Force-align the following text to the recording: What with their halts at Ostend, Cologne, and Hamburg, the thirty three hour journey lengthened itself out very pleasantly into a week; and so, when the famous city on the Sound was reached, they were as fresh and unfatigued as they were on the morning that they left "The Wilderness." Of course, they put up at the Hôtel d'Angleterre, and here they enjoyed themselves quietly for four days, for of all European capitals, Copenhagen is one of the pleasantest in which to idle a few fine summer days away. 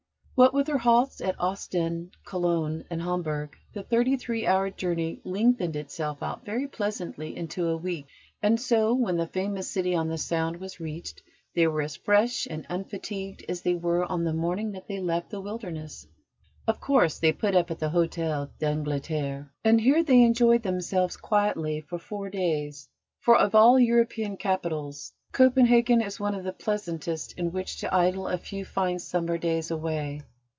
What 0.33 0.55
with 0.55 0.65
their 0.65 0.79
halts 0.79 1.21
at 1.21 1.39
Ostend, 1.39 2.15
Cologne, 2.25 2.83
and 2.89 2.99
Hamburg, 2.99 3.55
the 3.75 3.83
thirty 3.83 4.17
three 4.17 4.47
hour 4.47 4.71
journey 4.71 5.21
lengthened 5.23 5.75
itself 5.75 6.23
out 6.23 6.43
very 6.43 6.67
pleasantly 6.67 7.37
into 7.37 7.67
a 7.67 7.77
week; 7.77 8.07
and 8.41 8.59
so, 8.59 8.91
when 8.95 9.17
the 9.17 9.27
famous 9.27 9.69
city 9.69 9.93
on 9.93 10.07
the 10.09 10.17
Sound 10.17 10.57
was 10.57 10.79
reached, 10.79 11.21
they 11.53 11.67
were 11.67 11.83
as 11.83 11.95
fresh 11.95 12.47
and 12.49 12.65
unfatigued 12.69 13.45
as 13.47 13.61
they 13.61 13.75
were 13.75 14.03
on 14.03 14.23
the 14.23 14.33
morning 14.33 14.71
that 14.71 14.87
they 14.87 14.99
left 14.99 15.29
"The 15.29 15.39
Wilderness." 15.39 16.07
Of 16.65 16.79
course, 16.81 17.19
they 17.19 17.33
put 17.33 17.53
up 17.53 17.69
at 17.69 17.77
the 17.77 17.91
Hôtel 17.91 18.49
d'Angleterre, 18.57 19.51
and 19.63 19.79
here 19.79 20.03
they 20.03 20.23
enjoyed 20.23 20.63
themselves 20.63 21.17
quietly 21.17 21.81
for 21.81 21.99
four 21.99 22.31
days, 22.31 22.89
for 23.19 23.37
of 23.37 23.53
all 23.53 23.79
European 23.79 24.37
capitals, 24.37 25.13
Copenhagen 25.33 26.01
is 26.01 26.19
one 26.19 26.33
of 26.33 26.43
the 26.43 26.51
pleasantest 26.51 27.37
in 27.37 27.51
which 27.53 27.77
to 27.77 27.93
idle 27.95 28.27
a 28.27 28.39
few 28.39 28.65
fine 28.65 28.97
summer 28.97 29.37
days 29.37 29.69
away. 29.69 30.23